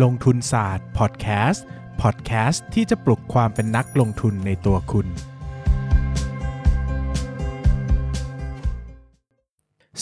[0.00, 5.06] ลงทุนศาสตร์ podcast podcast ที่จะปลุกความเป็นนักลงทุนในตัวคุณ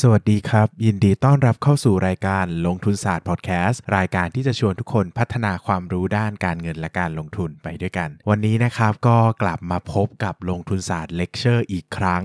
[0.00, 12.24] สวัสดีครับ ยินดีต้อนรับเข้าสู่รายการลงทุนศาสตร์พอดแคสต์รายการที่จะชวนทุกคนพัฒนาความรู้ด้านการเงินและการลงทุนไปด้วยกัน วันนี้นะครับก็กลับมาพบกับลงทุนศาสตร์เลคเชอร์อีกครั้ง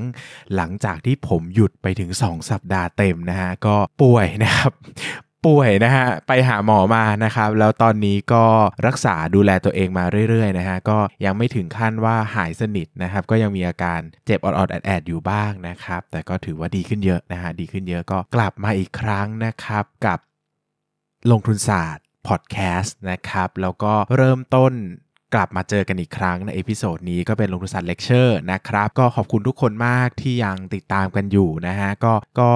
[0.55, 4.71] หลังจากที่ผมหยุดไปถึง 2 สัปดาห์เต็มนะฮะก็ป่วยนะครับ
[5.45, 8.45] ป่วยนะฮะไปหาหมอมานะครับ แล้วตอนนี้ก็
[8.87, 20.19] รักษาดูแลตัวเองมาเรื่อยๆนะฮะก็ยังไม่ถึงขั้นว่าหายสนิทนะครับ ก็ยังมีอาการเจ็บออดๆแอดๆอยู่บ้างนะครับ แต่ก็ถือว่าดีขึ้นเยอะนะฮะดีขึ้นเยอะก็กลับมาอีกครั้งนะครับกับ
[21.31, 24.73] ลงทุนศาสตร์พอดแคสต์นะครับ แล้วก็เริ่มต้น
[25.33, 32.51] กลับมาเจอกันอีกครั้งใน episode นี้ก็เป็นลงทุนศาสตร์เลคเชอร์นะครับ ก็ขอบคุณทุกคนมากที่ยังติดตามกันอยู่นะฮะก็ก็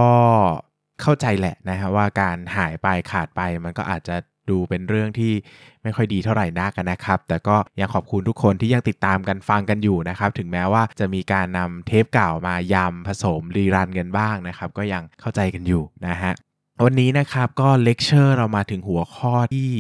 [1.02, 4.16] เข้าใจแหละนะฮะว่าการหายไปขาดไปมันก็อาจจะ
[4.50, 5.34] ดูเป็นเรื่องที่
[5.84, 16.34] ไม่ค่อยดีเท่าไหร่นักนะครับ แต่ก็ยังขอบคุณทุกคนที่ยังติดตามกันฟังกันอยู่นะครับ ถึงแม้ว่าจะมีการนำเทปเก่ามายำผสมรีรันกันบ้างนะครับ ก็ยังเข้าใจกันอยู่นะฮะ
[16.86, 19.72] วันนี้นะครับก็เลคเชอร์เรามาถึงหัวข้อที่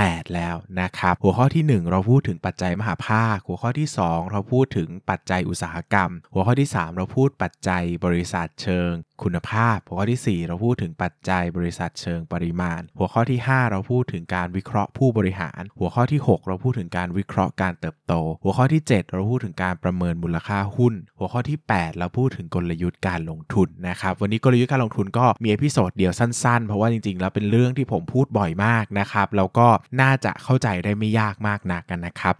[0.00, 8.90] 8 แล้วนะครับ หัวข้อที่ 1 เราพูดถึงปัจจัยมหาภาค หัวข้อที่ 2 เราพูดถึงปัจจัยอุตสาหกรรม หัวข้อที่ 3 เราพูดปัจจัยบริษัทเชิง
[9.22, 18.12] คุณภาพ หัวข้อที่ 4 เราพูดถึงปัจจัยบริษัทเชิงปริมาณ หัวข้อที่ 5 เราพูดถึงการวิเคราะห์ผู้บริหาร หัวข้อที่ 6 เราพูดถึงการวิเคราะห์การเติบโต
[18.44, 29.68] หัวข้อที่ 7 เราพูดถึงการประเมินมูลค่าหุ้น หัวข้อที่ 8 เราพูดถึงกลยุทธ์การลงทุนนะครับวันนี้กลยุทธ์การลงทุนก็มี episode เดียวสั้นๆ เพราะว่าจริงๆ แล้วเป็นเรื่องที่ผมพูดบ่อยมากนะครับแล้วก็
[30.00, 32.34] น่าจะเข้าใจได้ไม่ยากมากนักกันนะครับ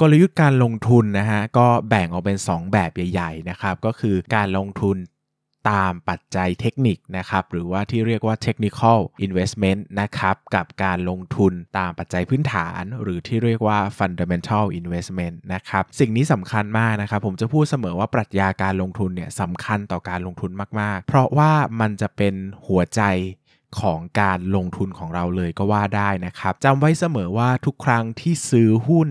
[0.00, 4.98] กลยุทธ์การลงทุนนะฮะก็แบ่งออกเป็น 2 แบบใหญ่ๆนะครับก็คือการลงทุน
[5.70, 20.50] ตามปัจจัยเทคนิคนะครับหรือว่าที่เรียกว่า technical investment นะครับกับการลงทุนตามปัจจัยพื้นฐาน หรือที่เรียกว่า fundamental investment นะครับสิ่งนี้สำคัญมากนะครับผมจะพูดเสมอว่าปรัชญาการลงทุนเนี่ยสำคัญต่อการลงทุน
[20.80, 22.34] มากๆ เพราะว่ามันจะเป็น
[22.66, 23.02] หัวใจ
[23.80, 29.08] ของการลงทุนของเราเลยก็ว่าได้นะครับจำไว้เสมอว่าทุกครั้งที่ซื้อหุ้น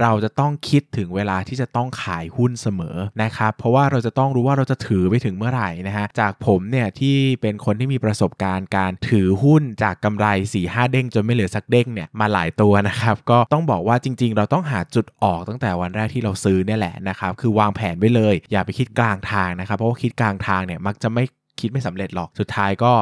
[0.00, 21.24] เราจะต้องคิดถึงเวลาที่จะต้องขายหุ้นเสมอนะครับเพราะว่าเราจะต้องรู้ว่าเราจะถือไปถึงเมื่อไหร่นะฮะจากผมเนี่ยที่เป็นคนที่มีประสบการณ์การถือหุ้นจากกำไร4ี่ห้าเด้งจนไม่เหลือสักเด้งเนี่ยมาหลายตัวนะครับก็ต้องบอกว่าจริง ๆ เราต้องหาจุดออกตั้งแต่วันแรกที่เราซื้อเนี่ยแหละนะครับคือวางแผนไว้เลย อย่าไปคิดกลางทางนะครับเพราะว่าคิดกลางทางเนี่ยมักจะไม่
[21.60, 22.92] คิดไม่สำเร็จหรอกสุดท้ายก็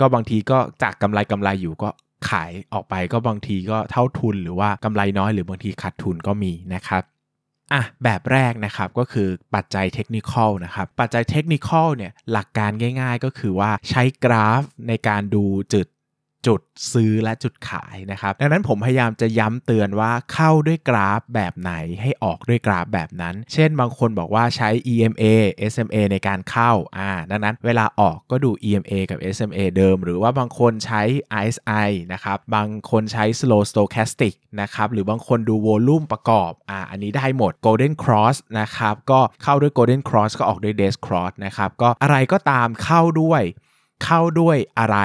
[0.00, 1.88] ก็บางทีก็จากกำไรกำไรอยู่ก็
[2.28, 7.02] ขายออกไปก็บางทีก็เท่าทุนหรือว่ากำไรน้อยหรือบางทีขาดทุนก็มีนะครับ
[7.72, 10.32] อะแบบแรกนะครับก็คือปัจจัยเทคนิค
[10.64, 15.44] นะครับปัจจัยเทคนิคเนี่ยหลักการง่าย ๆ ก็คือว่าใช้กราฟในการดู
[15.74, 15.86] จุด
[16.46, 16.60] จุด
[16.92, 25.24] ซื้อและจุดขายนะครับ ดังนั้นผมพยายามจะย้ำเตือนว่าเข้าด้วยกราฟแบบไหนให้ออกด้วยกราฟแบบนั้น เช่นบางคนบอกว่าใช้ EMA
[25.72, 31.02] SMA ในการเข้าอ่าดังนั้นเวลาออกก็ดู EMA กับ SMA เดิม หรือว่าบางคนใช้
[31.40, 40.30] RSI นะครับ บางคนใช้ slow stochastic นะครับ หรือบางคนดู volume ประกอบอ่าอันนี้ได้หมด golden cross นะครับ ก็เข้าด้วย golden cross
[40.38, 43.42] ก็ออกด้วย death cross นะครับ ก็อะไรก็ตามเข้าด้วย
[44.04, 44.98] เข้าด้วยอะไร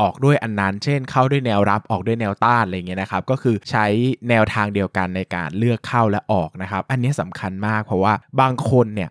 [0.00, 3.86] ออกด้วยอันนั้น เช่น เข้าด้วยแนวรับออกด้วยแนวต้านอะไรเงี้ยนะครับก็คือใช้
[4.28, 9.10] แนวทางเดียวกันในการเลือกเข้าและออกนะครับ อันนี้สำคัญมากเพราะว่าบางคนเนี่ย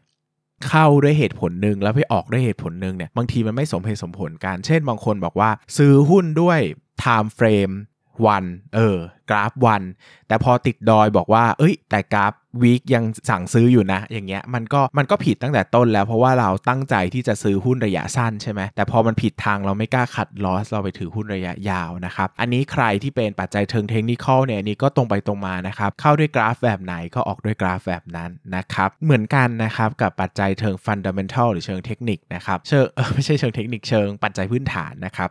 [0.68, 6.60] เข้าด้วยเหตุผลหนึ่งแล้วไปออกด้วยเหตุผลหนึ่งเนี่ยบางทีมันไม่สมเหตุสมผลกัน เช่น บางคนบอกว่าซื้อหุ้นด้วย
[7.04, 7.74] time frame
[8.28, 8.44] วัน
[8.76, 8.98] เออ
[9.30, 9.84] กราฟวัน
[10.28, 35.30] แต่พอติดดอยบอกว่า เอ้ย แต่กราฟ week ยังสั่งซื้ออยู่นะ อย่างเงี้ยมันก็มันก็ผิดตั้งแต่ต้นแล้ว เพราะว่าเราตั้งใจที่จะซื้อหุ้นระยะสั้นใช่ไหมแต่พอมันผิดทางเราไม่กล้า cut loss เราไปถือหุ้นระยะยาวนะครับ อันนี้ใครที่เป็นปัจจัยเชิงเทคนิคเนี่ยนี่ก็ตรงไปตรงมานะครับ เข้าด้วยกราฟแบบไหนก็ออกด้วยกราฟแบบนั้นนะครับ เหมือนกันนะครับกับปัจจัยเชิง fundamental หรือเชิงเทคนิคนะครับเชิงเออไม่ใช่เชิงเทคนิคเชิงปัจจัยพื้นฐานนะครับ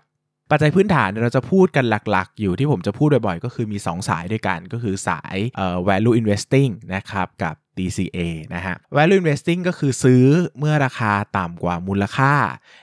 [0.53, 8.19] ปัจจัยพื้นฐานเราจะพูดกันหลักๆ อยู่ที่ผมจะพูดบ่อยๆ ก็คือมี 2 สายด้วยกันก็คือสายเอ่อ value investing นะครับกับ DCA
[8.54, 10.25] นะฮะ value investing ก็คือซื้อ
[10.59, 12.34] เมื่อราคาต่ำกว่ามูลค่า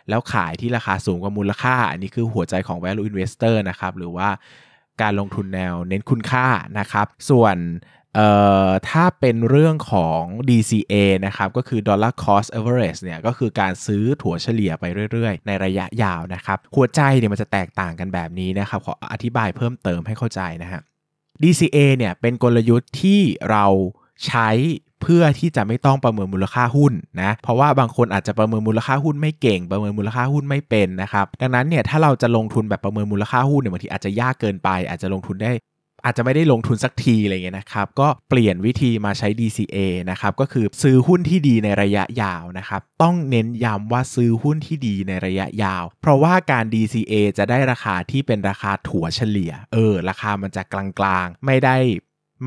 [0.10, 4.30] แล้วขายที่ราคาสูงกว่ามูลค่า อันนี้คือหัวใจของ value investor นะครับหรือว่า
[5.02, 6.48] การลงทุนแนวเน้นคุณค่า
[6.80, 7.56] นะครับ ส่วน
[8.16, 8.30] เอ่
[8.68, 10.94] อถ้าเป็นเรื่องของ DCA
[11.26, 20.82] นะครับก็คือ dollar cost average เนี่ยก็คือการซื้อถั่วเฉลี่ยไปเรื่อยๆ ในระยะยาวนะครับหัวใจเนี่ยมันจะแตกต่างกันแบบนี้นะครับขออธิบายเพิ่มเติมให้เข้าใจนะฮะ
[21.44, 23.22] DCA เนี่ยเป็นกลยุทธ์ที่
[23.52, 23.66] เรา
[24.28, 24.50] ใช้
[25.02, 35.52] เพื่อที่จะไม่ต้องประเมินมูลค่าหุ้นนะ เพราะว่าบางคนอาจจะประเมินมูลค่าหุ้นไม่เก่ง ประเมินมูลค่าหุ้นไม่เป็นนะครับ ดังนั้นเนี่ยถ้าเราจะลงทุนแบบประเมินมูลค่าหุ้นเนี่ยบางทีอาจจะยากเกินไป อาจจะลงทุนได้
[36.06, 39.78] อาจจะไม่ได้ลงทุนสักทีอะไรเงี้ยนะครับ ก็เปลี่ยนวิธีมาใช้ DCA
[40.12, 51.78] นะครับ ก็คือซื้อหุ้นที่ดีในระยะยาวนะครับ ต้องเน้นย้ำว่าซื้อหุ้นที่ดีในระยะยาว เพราะว่าการ DCA จะได้ราคาที่เป็นราคาถั่วเฉลี่ย เออ ราคามันจะกลางๆ ไม่ได้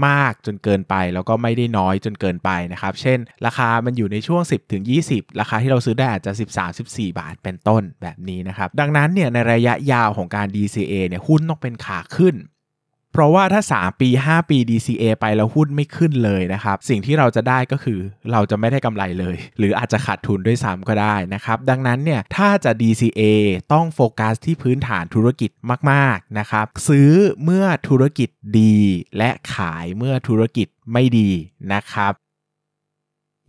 [0.08, 4.82] มากจนเกินไปแล้วก็ไม่ได้น้อยจนเกินไปนะครับ เช่น ราคามันอยู่ในช่วง 10ถึง
[5.12, 6.32] 20 ราคาที่เราซื้อได้อาจจะ
[6.74, 12.34] 13-14 บาทเป็นต้นแบบนี้นะครับ ดังนั้นเนี่ยในระยะยาวของการ DCA เนี่ยหุ้นต้องเป็นขาขึ้น
[13.12, 17.98] เพราะว่าถ้า 3 ปี 5 ปี DCA ไปแล้วหุ้นไม่ขึ้นเลยนะครับ สิ่งที่เราจะได้ก็คือ
[18.32, 23.22] เราจะไม่ได้กำไรเลย หรืออาจจะขาดทุนด้วยซ้ำก็ได้นะครับ ดังนั้นเนี่ยถ้าจะ DCA
[23.72, 25.50] ต้องโฟกัสที่พื้นฐานธุรกิจ
[25.90, 27.10] มาก ๆ นะครับ ซื้อ
[27.44, 28.28] เมื่อธุรกิจ
[28.60, 28.76] ดี
[29.18, 31.30] และขายเมื่อธุรกิจไม่ดี
[31.72, 32.12] นะครับ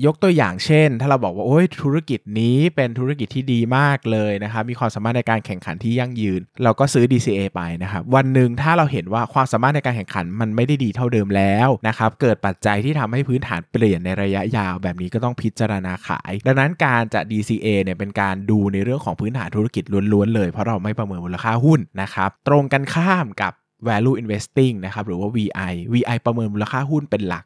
[0.05, 23.53] ยกตัวอย่างเช่น ถ้าเราบอกว่าโอ้ยธุรกิจนี้เป็นธุรกิจที่ดีมากเลยนะครับมีความสามารถในการแข่งขันที่ยั่งยืน เราก็ซื้อ DCA ไปนะครับวันหนึ่งถ้าเราเห็นว่าความสามารถในการแข่งขันมันไม่ได้ดีเท่าเดิมแล้วนะครับเกิดปัจจัยที่ทำให้พื้นฐานเปลี่ยนในระยะยาวแบบนี้ก็ต้องพิจารณาขาย ดังนั้นการจะ DCA เนี่ยเป็นการดูในเรื่องของพื้นฐานธุรกิจล้วนๆเลยเพราะเราไม่ประเมินมูลค่าหุ้นนะครับตรงกันข้ามกับ
[23.87, 27.45] value investing นะครับหรือว่า VI VI ประเมินมูลค่าหุ้นเป็นหลัก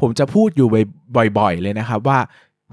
[0.00, 0.68] ผมจะพูดอยู่
[1.38, 2.18] บ่อยๆ เลยนะครับว่า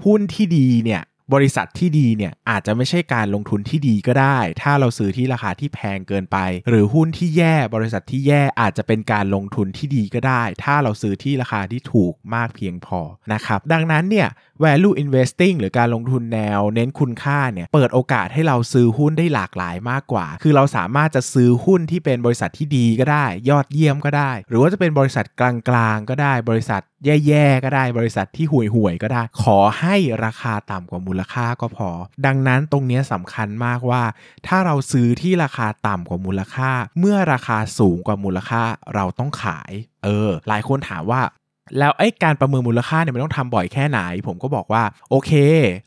[0.04, 1.02] หุ้นที่ดีเนี่ย
[1.34, 6.38] บริษัทที่ดีเนี่ยอาจจะไม่ใช่การลงทุนที่ดีก็ได้ ถ้าเราซื้อที่ราคาที่แพงเกินไป
[6.68, 13.00] หรือหุ้นที่แย่บริษัทที่แย่อาจจะเป็นการลงทุนที่ดีก็ได้ ถ้าเราซื้อที่ราคาที่ถูกมากเพียงพอ
[13.32, 14.28] นะครับดังนั้นเนี่ย
[14.64, 31.88] value investing หรือการลงทุนแนวเน้นคุณค่าเนี่ยเปิดโอกาสให้เราซื้อหุ้นได้หลากหลายมากกว่า คือเราสามารถจะซื้อหุ้นที่เป็นบริษัทที่ดีก็ได้ ยอดเยี่ยมก็ได้ หรือว่าจะเป็นบริษัทกลางๆก็ได้บริษัทแย่ๆก็ได้บริษัทที่ห่วยๆก็ได้ ขอให้ราคาต่ำกว่ามูลค่าก็พอ
[32.26, 34.02] ดังนั้นตรงนี้สำคัญมากว่า
[34.46, 38.62] ถ้าเราซื้อที่ราคาต่ำกว่ามูลค่า เมื่อราคาสูงกว่ามูลค่า
[38.94, 39.70] เราต้องขาย
[40.04, 41.22] เออ หลายคนถามว่า
[41.78, 45.32] แล้วไอ้การประเมินมูลค่าเนี่ยมันต้องทำบ่อยแค่ไหน ผมก็บอกว่าโอเค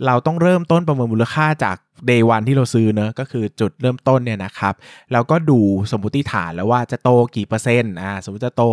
[0.06, 1.76] เราต้องเริ่มต้นประเมินมูลค่าจาก
[2.08, 4.74] เดย์วันที่เราซื้อเนอะก็คือจุดเริ่มต้นเนี่ยนะครับ
[5.12, 5.60] แล้วก็ดู
[5.92, 8.64] สมมติฐานแล้วว่าจะโตกี่เปอร์เซ็นต์อ่าสมมติจะโต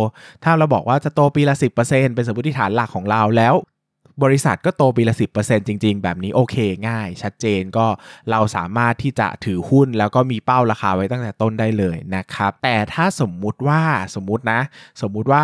[0.43, 1.75] ถ้าเราบอกว่าจะโตปีละ 10%
[2.15, 3.55] เป็นสมมติฐานหลักของเราแล้ว
[4.23, 6.55] บริษัทก็โตปีละ 10%จริง ๆ แบบนี้โอเค
[6.87, 7.85] ง่าย ชัดเจนก็
[8.31, 13.81] เราสามารถที่จะถือหุ้นแล้วก็มีเป้าราคาไว้ตั้งแต่ต้นได้เลยนะครับ แต่ถ้าสมมุติว่า
[14.15, 14.61] สมมุตินะ
[15.01, 15.43] สมมุติว่า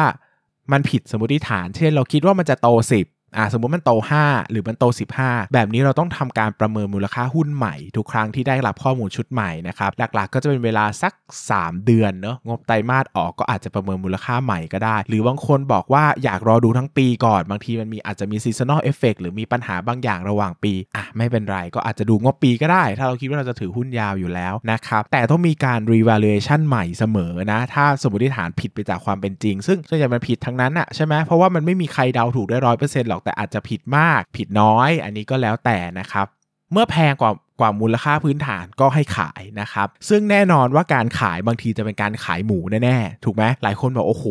[0.71, 2.69] มันผิดสมมติฐาน เช่นเราคิดว่ามันจะโต
[3.01, 3.91] 10 อ่าสมมติมันโต
[4.25, 4.85] 5 หรือมันโต
[5.19, 11.13] 15 แบบนี้เราต้องทำการประเมินมูลค่าหุ้นใหม่ ทุกครั้งที่ได้รับข้อมูลชุดใหม่นะครับหลักๆ ก็จะเป็นเวลาสัก
[11.51, 36.27] 3 เดือนเนาะงบไตรมาสออกก็อาจจะประเมินมูลค่าใหม่ก็ได้ หรือบางคนบอกว่าอยากรอดูทั้งปีก่อน บางทีมันมีอาจจะมี seasonal effect หรือมีปัญหาบางอย่างระหว่างปีอะไม่เป็นไรก็อาจจะดูงบปีก็ได้ ถ้าเราคิดว่าเราจะถือหุ้นยาวอยู่แล้วนะครับแต่ต้องมีการ revaluation ใหม่เสมอนะถ้าสมมติฐานผิดไปจากความเป็นจริง ซึ่งส่วนใหญ่มันผิดทั้งนั้นอะใช่ไหมเพราะว่ามันไม่มีใครเดาถูกได้ร้อยเปอร์เซ็นต์หรอกแต่อาจจะผิดมากผิดน้อย อันนี้ก็แล้วแต่นะครับ
[36.71, 44.25] เมื่อแพงกว่ากว่ามูลค่าพื้นฐานก็ให้ขายนะครับ ซึ่งแน่นอนว่าการขายบางทีจะเป็นการขายหมูแน่ๆ ถูกไหมหลายคนบอกโอ้โห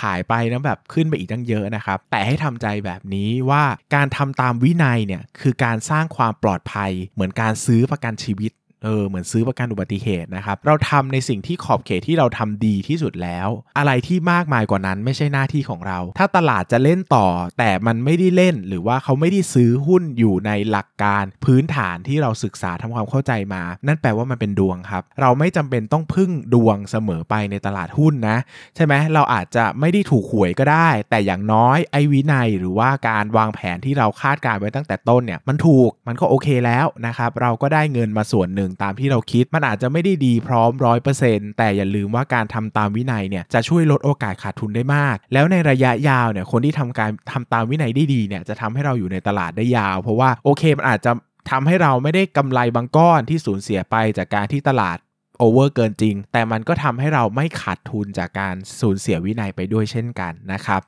[0.00, 8.52] ขายไปนะแบบขึ้นไปอีกตั้งเยอะนะครับ แต่ให้ทำใจแบบนี้ว่าการทำตามวินัยเนี่ยคือการสร้างความปลอดภัยเหมือนการซื้อประกันชีวิต
[8.84, 13.48] เออเหมือนซื้อประกันอุบัติเหตุนะครับ เราทำในสิ่งที่ขอบเขตที่เราทำดีที่สุดแล้ว
[13.78, 17.26] อะไรที่มากมายกว่านั้นไม่ใช่หน้าที่ของเรา ถ้าตลาดจะเล่นต่อ
[17.58, 28.38] แต่มันไม่ได้เล่นหรือว่าเขาไม่ได้ซื้อหุ้นอยู่ในหลักการพื้นฐานที่เราศึกษาทำความเข้าใจมา นั่นแปลว่ามันเป็นดวงครับ เราไม่จำเป็นต้องพึ่งดวงเสมอไปในตลาดหุ้นนะ
[28.76, 51.12] ใช่ไหมเราอาจจะไม่ได้ถูกหวยก็ได้ แต่อย่างน้อยไอ้วินัยหรือว่าการวางแผนที่เราคาดการไว้ตั้งแต่ต้นเนี่ยมันถูกมันก็โอเคแล้วนะครับเราก็ได้เงินมาส่วนหนึ่งตามที่เราคิด มันอาจจะไม่ได้ดีพร้อมร้อยเปอร์เซ็นต์แต่อย่าลืมว่าการทำตามวินัยเนี่ยจะช่วยลดโอกาสขาดทุนได้มาก แล้วในระยะยาวเนี่ยคนที่ทำการทำตามวินัยได้ดีเนี่ยจะทำให้เราอยู่ในตลาดได้ยาว เพราะว่าโอเคมันอาจจะ
[51.50, 54.98] ทำให้เราไม่ได้กำไรบางก้อนที่สูญเสียไปจากการที่ตลาด
[55.38, 60.82] โอเวอร์เกินจริง แต่มันก็ทำให้เราไม่ขาดทุนจากการสูญเสียวินัยไปด้วยเช่นกันนะครับ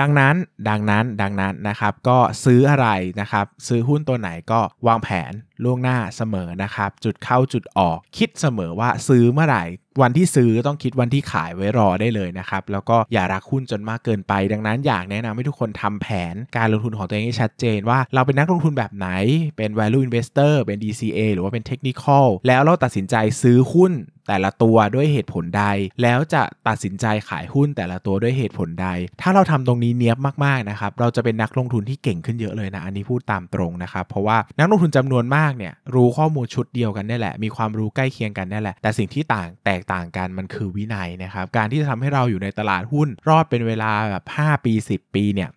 [0.00, 0.34] ดังนั้น
[0.68, 2.88] ดังนั้นดังนั้นนะครับ ก็ซื้ออะไร
[3.20, 5.32] นะครับ ซื้อหุ้นตัวไหนก็วางแผน
[5.64, 9.64] ล่วงหน้าเสมอนะครับ จุดเข้าจุดออก คิดเสมอว่าซื้อเมื่อไหร่
[10.02, 19.08] วันที่ซื้อต้องคิดวันที่ขายไว้รอได้เลยนะครับ แล้วก็อย่ารักหุ้นจนมากเกินไป ดังนั้นอยากแนะนำให้ทุกคนทำแผนการลงทุนของตัวเองให้ชัดเจนว่าเราเป็นนักลงทุนแบบไหน
[19.56, 23.94] เป็น value investor เป็น DCA หรือว่าเป็น technical แล้วเราตัดสินใจซื้อหุ้น
[24.30, 25.64] แต่ละตัวด้วยเหตุผลใด
[26.02, 28.88] แล้วจะตัดสินใจขายหุ้นแต่ละตัวด้วยเหตุผลใด
[29.20, 45.50] ถ้าเราทำตรงนี้เนี้ยบมากๆนะครับ เราจะเป็นนักลงทุนที่เก่งขึ้นเยอะเลยนะ อันนี้พูดตามตรงนะครับ เพราะว่านักลงทุนจำนวนมากเนี่ยรู้ข้อมูลชุดเดียวกันนี่แหละ มีความรู้ใกล้เคียงกันนี่แหละ แต่สิ่งที่ต่างแตกต่างกันมันคือวินัยนะครับ การที่จะทำให้เราอยู่ในตลาดหุ้นรอดเป็นเวลาแบบ 5 ปี 10 ปีเนี่ย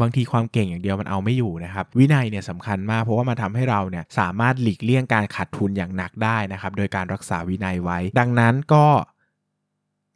[0.00, 8.86] บางทีความเก่งอย่างเดียวมันเอาไม่อยู่นะครับ วินัยเนี่ยสำคัญมากเพราะว่ามันทาให้เราเนี่ยสามารถหลีกเลี่ยงการขาดทุนอย่างหนักได้นะครับ โดยการรักษาวินัยไว้ ดังนั้นก็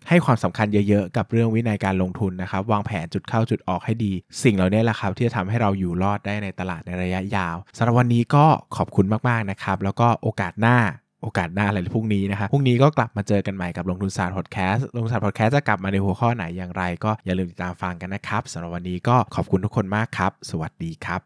[0.09, 8.47] ให้ความสำคัญเยอะๆ กับเรื่องวินัยการลงทุนนะครับ วางแผนจุดเข้าจุดออกให้ดี สิ่งเหล่านี้แหละครับ ที่จะทำให้เราอยู่รอดได้ในตลาดในระยะยาวสำหรับวันนี้ก็
[8.77, 10.77] ขอบคุณมากๆนะครับ แล้วก็โอกาสหน้า
[11.23, 21.21] โอกาสหน้าอะไรพรุ่งนี้นะครับพรุ่งนี้ก็กลับมาเจอกันใหม่กับลงทุนศาสตร์พอดแคสต์ลงทุนศาสตร์พอดแคสต์จะกลับมาในหัวข้อไหนอย่างไร ก็อย่าลืมติดตามฟังกันนะครับสำหรับวันนี้ก็ขอบคุณทุกคนมากครับ สวัสดีครับ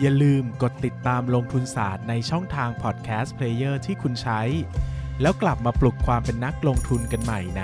[0.00, 4.40] อย่าลืมกดติดตามลงทุนศาสตร์ในช่องทางพอดแคสต์เพลเยอร์ที่คุณใช้
[5.20, 7.62] แล้วกลับมาปลุกความเป็นนักลงทุนกันใหม่ใน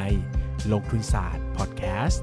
[0.73, 2.23] ลงทุนศาสตร์พอดแคสต์